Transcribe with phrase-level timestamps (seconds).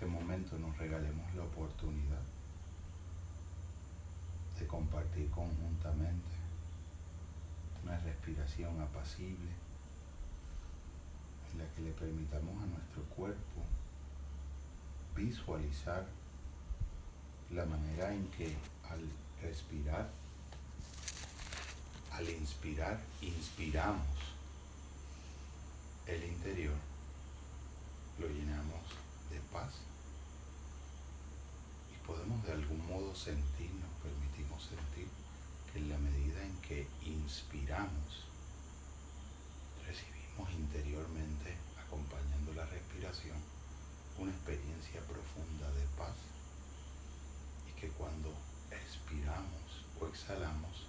[0.00, 2.22] este momento nos regalemos la oportunidad
[4.58, 6.30] de compartir conjuntamente
[7.84, 9.50] una respiración apacible
[11.52, 13.60] en la que le permitamos a nuestro cuerpo
[15.14, 16.06] visualizar
[17.50, 18.56] la manera en que
[18.88, 19.02] al
[19.42, 20.08] respirar,
[22.10, 24.06] al inspirar, inspiramos
[26.06, 26.76] el interior,
[28.18, 28.80] lo llenamos
[29.30, 29.89] de paz
[32.46, 35.08] de algún modo sentir, nos permitimos sentir
[35.72, 38.26] que en la medida en que inspiramos,
[39.86, 43.36] recibimos interiormente, acompañando la respiración,
[44.18, 46.16] una experiencia profunda de paz
[47.68, 48.32] y que cuando
[48.70, 50.86] expiramos o exhalamos,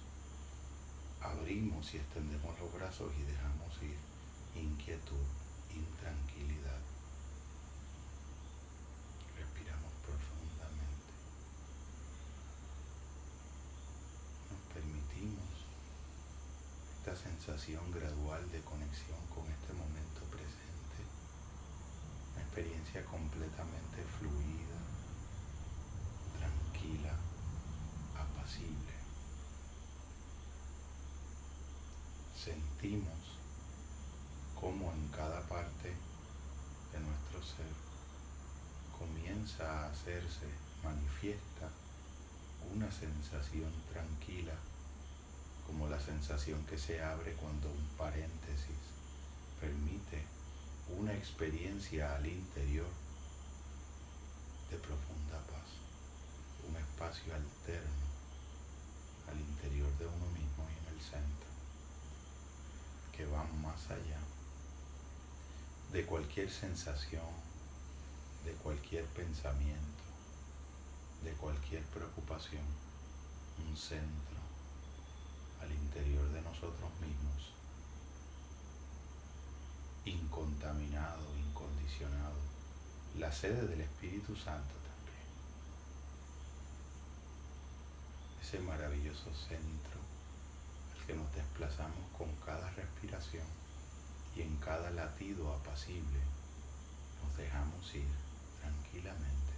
[1.20, 3.96] abrimos y extendemos los brazos y dejamos ir
[4.54, 5.24] inquietud,
[5.70, 6.82] intranquilidad.
[9.38, 11.12] Respiramos profundamente.
[14.50, 15.66] Nos permitimos
[16.98, 20.98] esta sensación gradual de conexión con este momento presente.
[22.34, 24.78] Una experiencia completamente fluida,
[26.38, 27.14] tranquila,
[28.18, 28.94] apacible.
[32.34, 33.38] Sentimos
[34.60, 35.94] cómo en cada parte
[36.92, 37.72] de nuestro ser
[38.98, 40.46] comienza a hacerse
[40.82, 41.70] manifiesta
[42.74, 44.54] una sensación tranquila,
[45.66, 48.76] como la sensación que se abre cuando un paréntesis
[49.60, 50.22] permite
[50.98, 52.88] una experiencia al interior
[54.70, 55.68] de profunda paz,
[56.68, 58.02] un espacio alterno
[59.30, 61.48] al interior de uno mismo y en el centro,
[63.16, 64.18] que va más allá
[65.92, 67.22] de cualquier sensación,
[68.44, 70.02] de cualquier pensamiento,
[71.22, 72.64] de cualquier preocupación,
[73.68, 74.31] un centro
[75.62, 77.52] al interior de nosotros mismos,
[80.04, 82.36] incontaminado, incondicionado,
[83.18, 85.26] la sede del Espíritu Santo también.
[88.40, 90.00] Ese maravilloso centro
[90.96, 93.46] al que nos desplazamos con cada respiración
[94.34, 96.20] y en cada latido apacible
[97.22, 98.08] nos dejamos ir
[98.60, 99.52] tranquilamente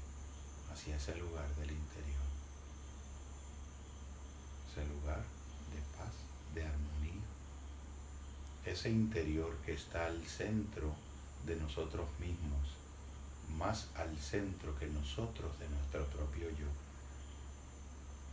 [0.72, 2.25] hacia ese lugar del interior,
[4.71, 5.22] ese lugar
[6.54, 7.22] de armonía,
[8.65, 10.94] ese interior que está al centro
[11.47, 12.76] de nosotros mismos,
[13.59, 16.70] más al centro que nosotros de nuestro propio yo.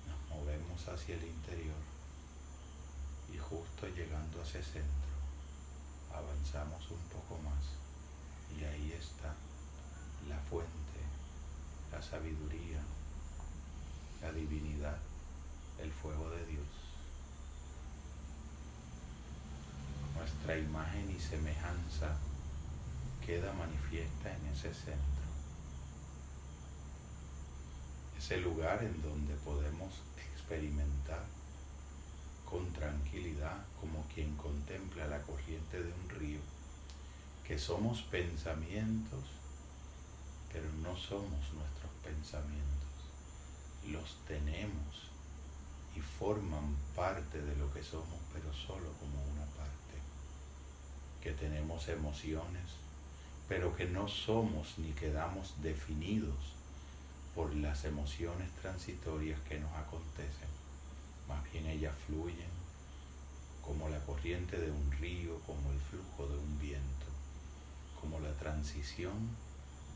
[0.07, 1.83] Nos movemos hacia el interior
[3.33, 5.11] y justo llegando a ese centro
[6.13, 7.63] avanzamos un poco más
[8.57, 9.33] y ahí está
[10.27, 10.99] la fuente,
[11.91, 12.81] la sabiduría,
[14.21, 14.97] la divinidad,
[15.79, 16.70] el fuego de Dios.
[20.51, 22.17] Nuestra imagen y semejanza
[23.25, 25.23] queda manifiesta en ese centro.
[28.17, 29.93] Ese lugar en donde podemos
[30.33, 31.23] experimentar
[32.43, 36.41] con tranquilidad como quien contempla la corriente de un río,
[37.47, 39.23] que somos pensamientos,
[40.51, 42.99] pero no somos nuestros pensamientos,
[43.87, 45.11] los tenemos
[45.95, 49.45] y forman parte de lo que somos, pero solo como una
[51.21, 52.65] que tenemos emociones,
[53.47, 56.55] pero que no somos ni quedamos definidos
[57.35, 60.61] por las emociones transitorias que nos acontecen
[61.31, 62.49] más bien ellas fluyen
[63.65, 67.05] como la corriente de un río, como el flujo de un viento,
[68.01, 69.29] como la transición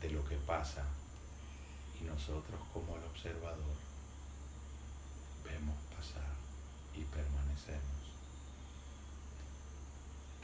[0.00, 0.84] de lo que pasa
[2.00, 3.76] y nosotros como el observador
[5.44, 6.32] vemos pasar
[6.94, 7.95] y permanecemos.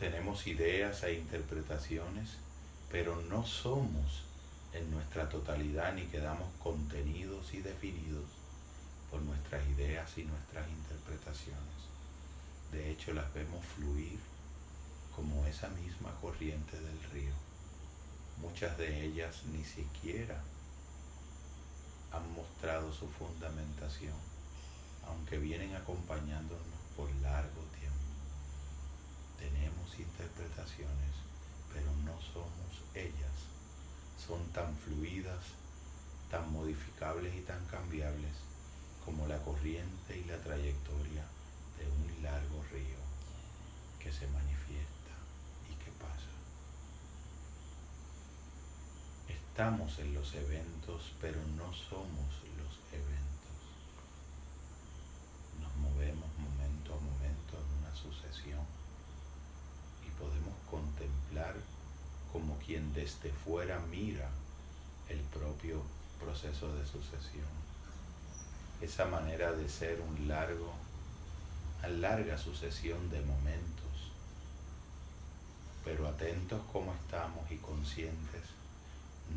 [0.03, 2.31] Tenemos ideas e interpretaciones,
[2.91, 4.25] pero no somos
[4.73, 8.25] en nuestra totalidad ni quedamos contenidos y definidos
[9.13, 11.87] por nuestras ideas y nuestras interpretaciones.
[12.73, 14.19] De hecho, las vemos fluir
[15.15, 17.35] como esa misma corriente del río.
[18.39, 20.43] Muchas de ellas ni siquiera
[22.11, 24.19] han mostrado su fundamentación,
[25.07, 27.63] aunque vienen acompañándonos por largo
[29.99, 31.15] interpretaciones,
[31.73, 33.37] pero no somos ellas.
[34.19, 35.45] Son tan fluidas,
[36.31, 38.33] tan modificables y tan cambiables
[39.05, 41.25] como la corriente y la trayectoria
[41.79, 43.03] de un largo río
[43.99, 45.15] que se manifiesta
[45.71, 46.33] y que pasa.
[49.29, 53.63] Estamos en los eventos, pero no somos los eventos.
[55.61, 58.65] Nos movemos momento a momento en una sucesión
[60.07, 61.55] y podemos contemplar
[62.33, 64.31] como quien desde fuera mira
[65.09, 65.83] el propio
[66.21, 67.51] proceso de sucesión.
[68.81, 70.73] Esa manera de ser un largo,
[71.81, 74.13] una larga sucesión de momentos,
[75.85, 78.45] pero atentos como estamos y conscientes,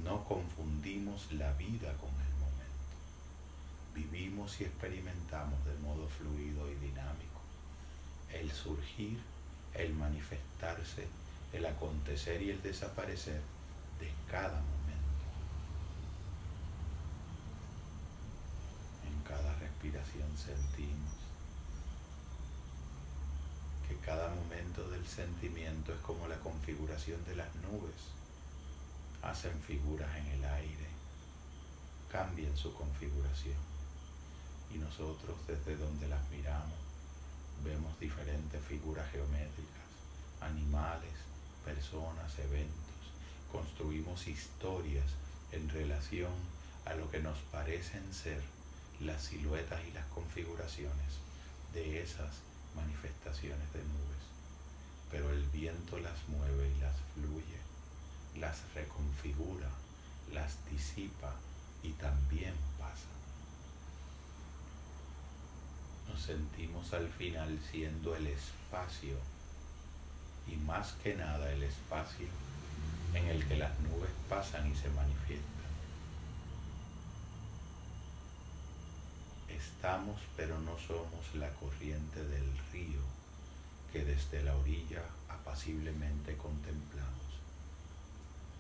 [0.04, 2.96] no confundimos la vida con el momento.
[3.96, 7.42] Vivimos y experimentamos de modo fluido y dinámico
[8.32, 9.18] el surgir,
[9.74, 11.08] el manifestarse,
[11.56, 13.42] el acontecer y el desaparecer
[14.00, 15.26] de cada momento.
[19.08, 21.14] En cada respiración sentimos
[23.88, 28.14] que cada momento del sentimiento es como la configuración de las nubes.
[29.22, 30.88] Hacen figuras en el aire,
[32.12, 33.58] cambian su configuración
[34.74, 36.78] y nosotros desde donde las miramos
[37.64, 39.90] vemos diferentes figuras geométricas,
[40.42, 41.25] animales,
[41.66, 42.76] personas, eventos,
[43.52, 45.06] construimos historias
[45.52, 46.32] en relación
[46.86, 48.42] a lo que nos parecen ser
[49.02, 51.20] las siluetas y las configuraciones
[51.74, 52.32] de esas
[52.76, 54.24] manifestaciones de nubes.
[55.12, 57.60] Pero el viento las mueve y las fluye,
[58.40, 59.70] las reconfigura,
[60.34, 61.34] las disipa
[61.84, 63.10] y también pasa.
[66.08, 69.18] Nos sentimos al final siendo el espacio
[70.48, 72.28] y más que nada el espacio
[73.14, 75.46] en el que las nubes pasan y se manifiestan.
[79.50, 83.02] Estamos pero no somos la corriente del río
[83.92, 87.16] que desde la orilla apaciblemente contemplamos.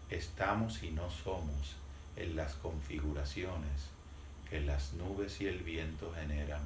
[0.10, 1.76] Estamos y no somos
[2.16, 3.90] en las configuraciones
[4.50, 6.62] que las nubes y el viento generan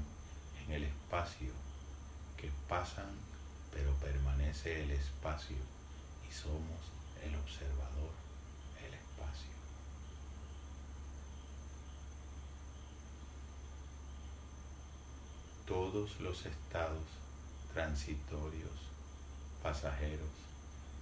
[0.65, 1.51] en el espacio
[2.38, 3.29] que pasan
[3.71, 5.57] pero permanece el espacio
[6.27, 6.81] y somos
[7.24, 8.13] el observador,
[8.86, 9.50] el espacio.
[15.66, 17.06] Todos los estados
[17.74, 18.80] transitorios,
[19.62, 20.30] pasajeros,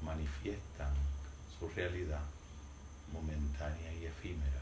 [0.04, 0.94] manifiestan
[1.58, 2.24] su realidad
[3.12, 4.62] momentánea y efímera.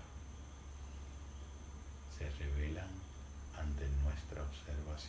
[2.18, 2.90] Se revelan
[3.60, 5.05] ante nuestra observación.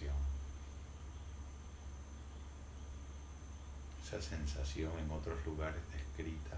[4.07, 6.57] Esa sensación en otros lugares descrita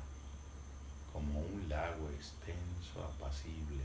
[1.14, 3.84] como un lago extenso, apacible,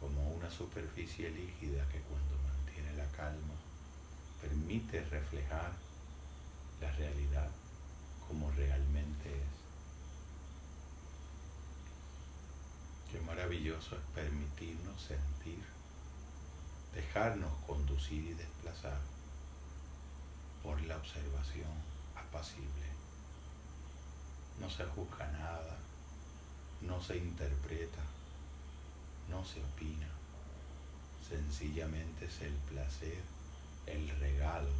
[0.00, 3.54] como una superficie líquida que cuando mantiene la calma
[4.40, 5.72] permite reflejar
[6.80, 7.50] la realidad
[8.28, 9.56] como realmente es.
[13.10, 15.64] Qué maravilloso es permitirnos sentir,
[16.94, 19.00] dejarnos conducir y desplazar
[20.62, 22.86] por la observación apacible.
[24.60, 25.76] No se juzga nada,
[26.82, 28.02] no se interpreta,
[29.28, 30.08] no se opina.
[31.28, 33.22] Sencillamente es el placer,
[33.86, 34.70] el regalo,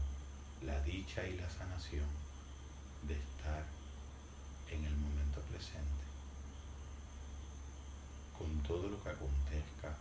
[0.63, 2.07] la dicha y la sanación
[3.07, 3.65] de estar
[4.71, 6.05] en el momento presente.
[8.39, 9.97] Con todo lo que acontezca,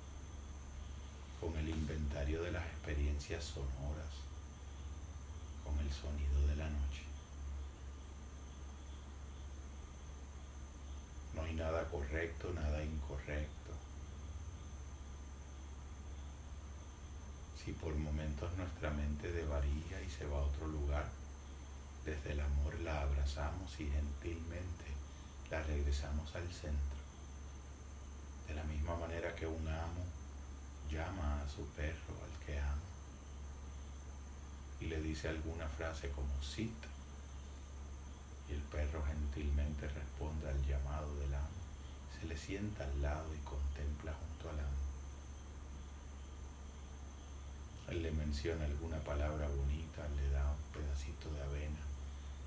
[1.40, 4.14] con el inventario de las experiencias sonoras,
[5.64, 7.04] con el sonido de la noche.
[11.36, 13.72] No hay nada correcto, nada incorrecto.
[17.64, 21.06] Si por momentos nuestra mente devaría y se va a otro lugar,
[22.06, 24.86] desde el amor la abrazamos y gentilmente
[25.52, 26.96] la regresamos al centro.
[28.48, 30.06] De la misma manera que un amo
[30.90, 32.82] llama a su perro al que ama
[34.80, 36.95] y le dice alguna frase como cita
[38.50, 41.48] y el perro gentilmente responde al llamado del amo.
[42.20, 44.86] Se le sienta al lado y contempla junto al amo.
[47.90, 51.82] Él le menciona alguna palabra bonita, le da un pedacito de avena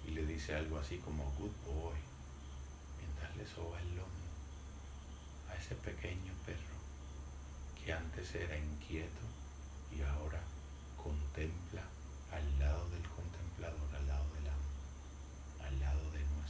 [0.07, 1.97] y le dice algo así como good boy,
[2.99, 4.09] mientras le soba el lomo
[5.51, 6.79] a ese pequeño perro
[7.85, 9.23] que antes era inquieto
[9.97, 10.41] y ahora
[10.97, 11.83] contempla
[12.33, 14.18] al lado del contemplador, al lado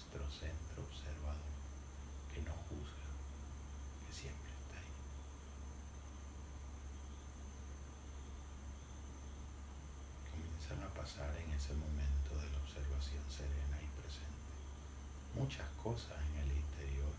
[0.09, 1.53] nuestro centro observador,
[2.33, 3.09] que no juzga,
[4.07, 4.95] que siempre está ahí.
[10.33, 14.49] Comienzan a pasar en ese momento de la observación serena y presente
[15.35, 17.13] muchas cosas en el interior.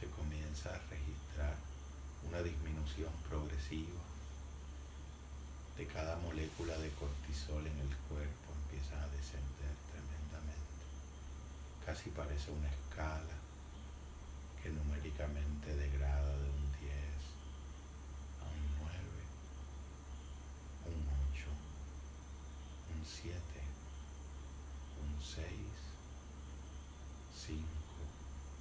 [0.00, 1.54] Se comienza a registrar
[2.26, 4.02] una disminución progresiva
[5.78, 8.13] de cada molécula de cortisol en el cuerpo
[11.94, 13.38] casi parece una escala
[14.60, 16.90] que numéricamente degrada de un 10
[18.42, 18.98] a un 9,
[20.90, 21.46] un 8,
[22.98, 23.38] un 7,
[25.06, 25.46] un 6,
[27.46, 27.62] 5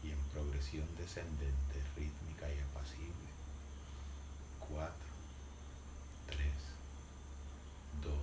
[0.03, 3.33] y en progresión descendente, rítmica y apacible.
[4.59, 4.93] 4,
[6.27, 6.37] 3,
[8.03, 8.13] 2,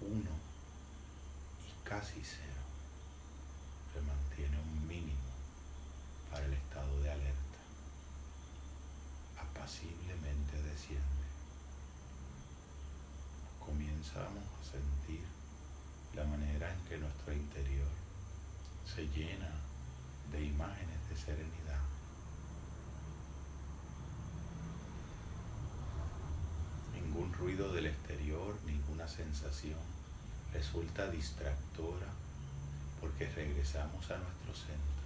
[0.00, 0.30] 1
[1.66, 2.57] y casi 0.
[9.68, 11.28] Apaciblemente desciende.
[13.60, 15.20] Comenzamos a sentir
[16.16, 17.90] la manera en que nuestro interior
[18.86, 19.50] se llena
[20.32, 21.82] de imágenes de serenidad.
[26.94, 29.80] Ningún ruido del exterior, ninguna sensación
[30.50, 32.08] resulta distractora
[33.02, 34.97] porque regresamos a nuestro centro.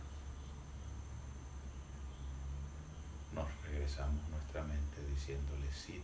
[3.34, 6.02] Nos regresamos nuestra mente diciéndole sit,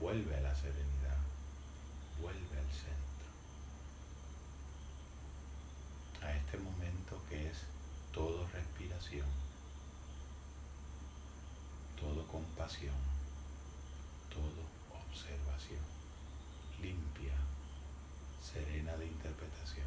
[0.00, 1.18] vuelve a la serenidad,
[2.20, 3.08] vuelve al centro.
[6.22, 7.58] a este momento que es
[8.12, 9.26] todo respiración,
[11.98, 12.94] todo compasión,
[14.28, 14.66] todo
[15.08, 15.80] observación,
[16.82, 17.34] limpia,
[18.42, 19.86] serena de interpretación,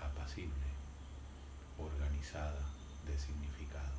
[0.00, 0.70] apacible,
[1.78, 2.64] organizada
[3.06, 3.94] de significado.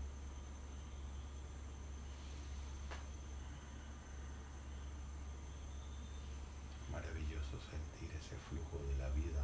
[6.91, 9.43] Maravilloso sentir ese flujo de la vida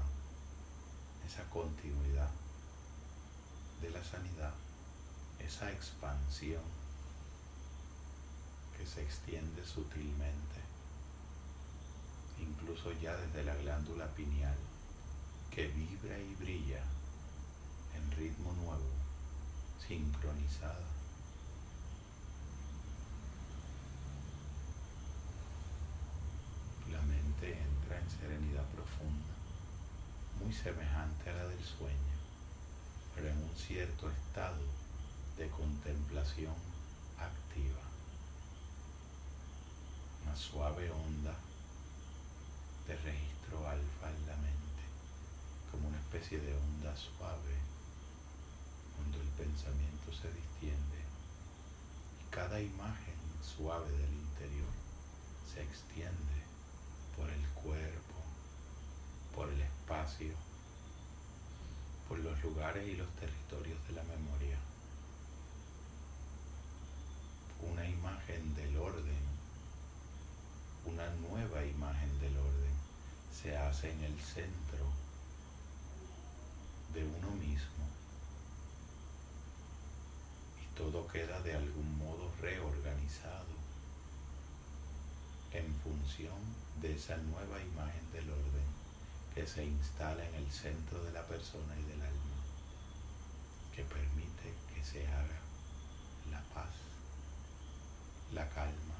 [1.32, 2.30] esa continuidad
[3.82, 4.54] de la sanidad,
[5.40, 6.62] esa expansión
[8.78, 10.62] que se extiende sutilmente,
[12.40, 14.58] incluso ya desde la glándula pineal,
[15.50, 16.84] que vibra y brilla
[17.96, 18.90] en ritmo nuevo,
[19.86, 20.88] sincronizada.
[26.90, 29.41] La mente entra en serenidad profunda
[30.44, 32.16] muy semejante a la del sueño,
[33.16, 34.62] pero en un cierto estado
[35.38, 36.54] de contemplación
[37.18, 37.82] activa.
[40.24, 41.36] Una suave onda
[42.88, 44.84] de registro alfa en la mente,
[45.72, 47.56] como una especie de onda suave
[48.96, 51.00] cuando el pensamiento se distiende
[52.22, 54.70] y cada imagen suave del interior
[55.52, 56.38] se extiende
[57.18, 58.11] por el cuerpo,
[59.36, 60.34] por el espacio,
[62.08, 64.58] por los lugares y los territorios de la memoria.
[67.62, 69.24] Una imagen del orden,
[70.86, 72.74] una nueva imagen del orden
[73.32, 74.86] se hace en el centro
[76.94, 77.86] de uno mismo
[80.62, 83.52] y todo queda de algún modo reorganizado
[85.54, 86.40] en función
[86.82, 88.81] de esa nueva imagen del orden
[89.34, 92.42] que se instala en el centro de la persona y del alma,
[93.76, 95.40] que permite que se haga
[96.30, 96.70] la paz,
[98.34, 98.96] la calma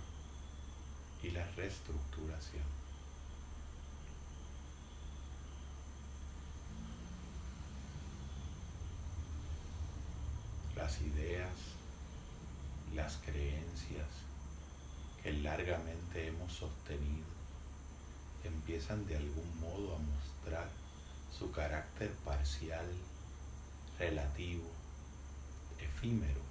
[1.22, 2.82] y la reestructuración.
[10.76, 11.52] Las ideas,
[12.96, 14.08] las creencias
[15.22, 17.41] que largamente hemos sostenido
[18.44, 20.68] empiezan de algún modo a mostrar
[21.38, 22.86] su carácter parcial,
[24.00, 24.70] relativo,
[25.80, 26.42] efímero.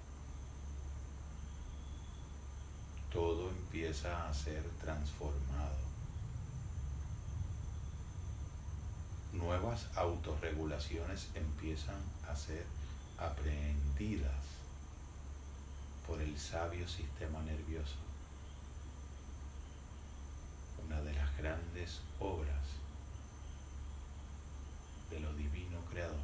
[3.13, 5.79] Todo empieza a ser transformado.
[9.33, 12.65] Nuevas autorregulaciones empiezan a ser
[13.19, 14.45] aprehendidas
[16.07, 17.97] por el sabio sistema nervioso
[20.91, 22.67] una de las grandes obras
[25.11, 26.19] de lo divino creador,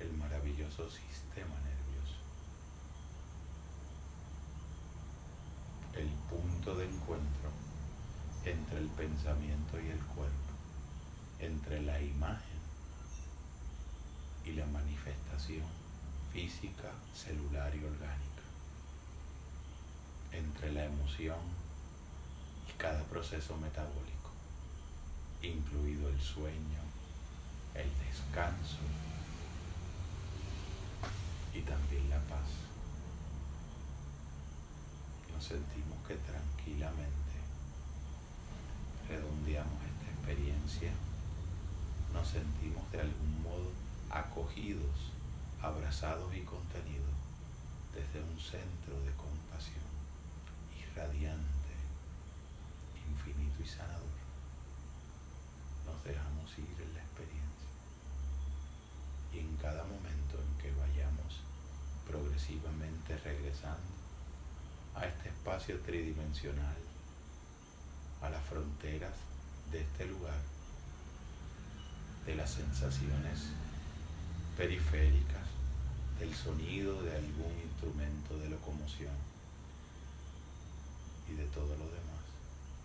[0.00, 2.18] el maravilloso sistema nervioso.
[5.94, 7.50] El punto de encuentro
[8.44, 10.52] entre el pensamiento y el cuerpo,
[11.38, 12.58] entre la imagen
[14.44, 15.62] y la manifestación
[16.32, 18.42] física, celular y orgánica,
[20.32, 21.63] entre la emoción
[22.78, 24.30] cada proceso metabólico,
[25.42, 26.82] incluido el sueño,
[27.74, 28.78] el descanso
[31.54, 32.64] y también la paz.
[35.34, 37.34] nos sentimos que tranquilamente
[39.08, 40.92] redondeamos esta experiencia,
[42.12, 43.70] nos sentimos de algún modo
[44.10, 45.12] acogidos,
[45.60, 47.12] abrazados y contenidos
[47.92, 49.84] desde un centro de compasión
[50.78, 51.63] irradiante,
[53.26, 54.14] infinito y sanador.
[55.86, 57.68] Nos dejamos ir en la experiencia
[59.32, 61.40] y en cada momento en que vayamos
[62.06, 63.94] progresivamente regresando
[64.94, 66.76] a este espacio tridimensional,
[68.22, 69.14] a las fronteras
[69.72, 70.40] de este lugar,
[72.26, 73.48] de las sensaciones
[74.56, 75.48] periféricas,
[76.18, 79.16] del sonido de algún instrumento de locomoción
[81.28, 82.13] y de todo lo demás.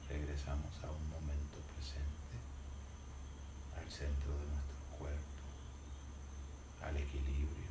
[0.09, 2.33] Regresamos a un momento presente,
[3.77, 5.45] al centro de nuestro cuerpo,
[6.81, 7.69] al equilibrio.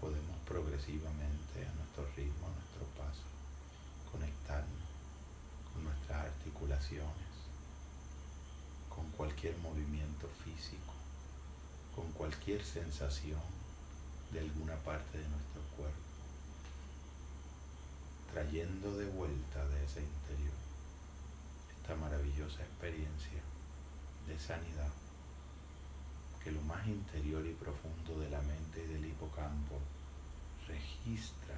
[0.00, 3.22] Podemos progresivamente a nuestro ritmo, a nuestro paso,
[4.10, 4.90] conectarnos
[5.72, 7.32] con nuestras articulaciones,
[8.90, 10.92] con cualquier movimiento físico,
[11.94, 13.40] con cualquier sensación
[14.32, 16.11] de alguna parte de nuestro cuerpo,
[18.32, 20.54] trayendo de vuelta de ese interior
[21.82, 23.42] esta maravillosa experiencia
[24.26, 24.92] de sanidad
[26.42, 29.78] que lo más interior y profundo de la mente y del hipocampo
[30.66, 31.56] registra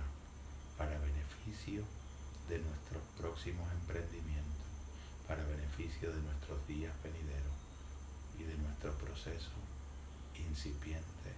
[0.77, 1.85] para beneficio
[2.49, 4.67] de nuestros próximos emprendimientos,
[5.29, 7.57] para beneficio de nuestros días venideros
[8.39, 9.53] y de nuestro proceso
[10.37, 11.33] incipiente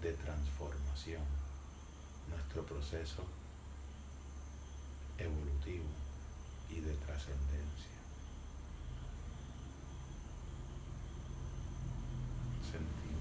[0.00, 1.22] de transformación,
[2.28, 3.24] nuestro proceso
[5.18, 5.84] evolutivo
[6.70, 7.98] y de trascendencia.
[12.62, 13.18] Sentimos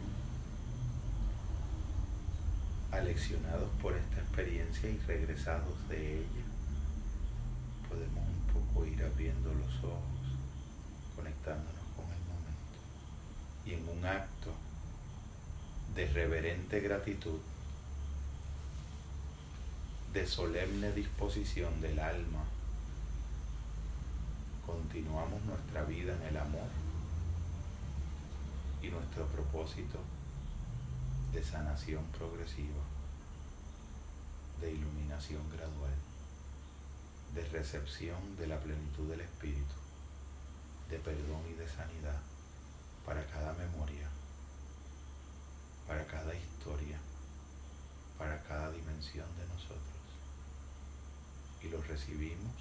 [2.92, 6.46] aleccionados por esta experiencia y regresados de ella,
[7.90, 10.38] podemos un poco ir abriendo los ojos,
[11.16, 12.78] conectándonos con el momento
[13.66, 14.54] y en un acto
[15.96, 17.40] de reverente gratitud,
[20.18, 22.44] de solemne disposición del alma,
[24.66, 26.70] continuamos nuestra vida en el amor
[28.82, 30.00] y nuestro propósito
[31.34, 32.82] de sanación progresiva,
[34.60, 35.94] de iluminación gradual,
[37.36, 39.76] de recepción de la plenitud del Espíritu,
[40.90, 42.20] de perdón y de sanidad
[43.06, 44.10] para cada memoria
[45.88, 46.98] para cada historia,
[48.18, 49.97] para cada dimensión de nosotros.
[51.78, 52.56] Lo recibimos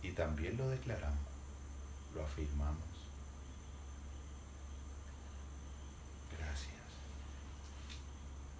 [0.00, 1.18] y también lo declaramos,
[2.14, 2.78] lo afirmamos.
[6.38, 6.70] Gracias.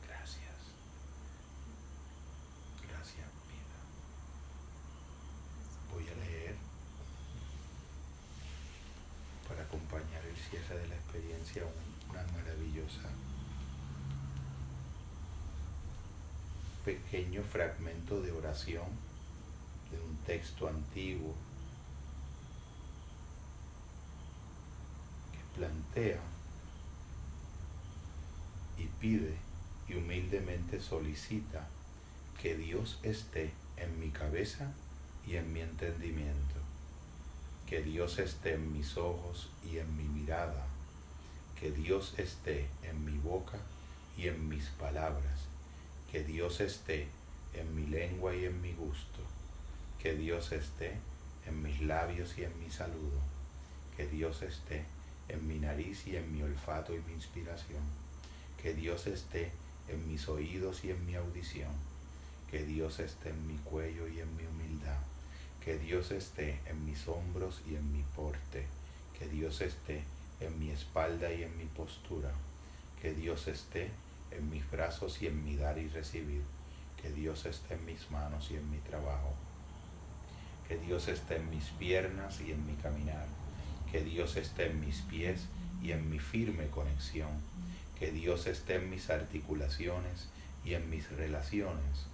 [0.08, 0.56] Gracias.
[2.88, 3.78] Gracias, vida.
[5.92, 6.56] Voy a leer
[9.46, 11.62] para acompañar el cierre de la experiencia
[12.10, 13.08] una maravillosa
[16.84, 19.09] pequeño fragmento de oración
[20.26, 21.34] texto antiguo
[25.32, 26.20] que plantea
[28.78, 29.36] y pide
[29.88, 31.66] y humildemente solicita
[32.40, 34.72] que Dios esté en mi cabeza
[35.26, 36.56] y en mi entendimiento,
[37.66, 40.66] que Dios esté en mis ojos y en mi mirada,
[41.58, 43.58] que Dios esté en mi boca
[44.16, 45.40] y en mis palabras.
[46.10, 47.08] Que Dios esté
[47.54, 49.20] en mi lengua y en mi gusto,
[50.02, 50.96] que Dios esté
[51.46, 53.20] en mis labios y en mi saludo,
[53.96, 54.84] que Dios esté
[55.28, 57.82] en mi nariz y en mi olfato y mi inspiración,
[58.62, 59.52] que Dios esté
[59.88, 61.72] en mis oídos y en mi audición,
[62.50, 64.98] que Dios esté en mi cuello y en mi humildad,
[65.62, 68.66] que Dios esté en mis hombros y en mi porte,
[69.18, 70.02] que Dios esté
[70.40, 72.32] en mi espalda y en mi postura,
[73.02, 73.90] que Dios esté
[74.30, 76.42] en mis brazos y en mi dar y recibir.
[77.00, 79.34] Que Dios esté en mis manos y en mi trabajo.
[80.70, 83.26] Que Dios esté en mis piernas y en mi caminar.
[83.90, 85.46] Que Dios esté en mis pies
[85.82, 87.32] y en mi firme conexión.
[87.98, 90.28] Que Dios esté en mis articulaciones
[90.64, 92.06] y en mis relaciones.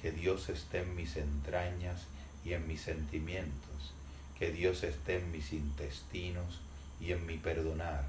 [0.00, 2.06] Que Dios esté en mis entrañas
[2.44, 3.92] y en mis sentimientos.
[4.38, 6.60] Que Dios esté en mis intestinos
[7.00, 8.04] y en mi perdonar.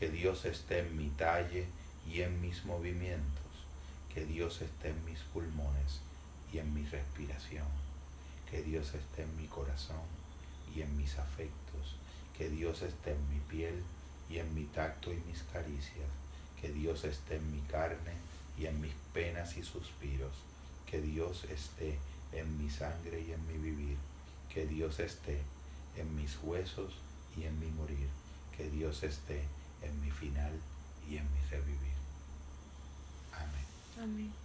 [0.00, 1.66] Que Dios esté en mi talle
[2.10, 3.44] y en mis movimientos,
[4.12, 6.00] que Dios esté en mis pulmones
[6.52, 7.66] y en mi respiración,
[8.54, 10.06] que Dios esté en mi corazón
[10.72, 11.96] y en mis afectos,
[12.38, 13.82] que Dios esté en mi piel
[14.30, 16.06] y en mi tacto y mis caricias,
[16.60, 18.12] que Dios esté en mi carne
[18.56, 20.36] y en mis penas y suspiros,
[20.88, 21.98] que Dios esté
[22.32, 23.96] en mi sangre y en mi vivir.
[24.48, 25.42] Que Dios esté
[25.96, 26.94] en mis huesos
[27.36, 28.08] y en mi morir.
[28.56, 29.42] Que Dios esté
[29.82, 30.52] en mi final
[31.10, 31.96] y en mi revivir.
[33.32, 33.66] Amén.
[34.00, 34.43] Amén.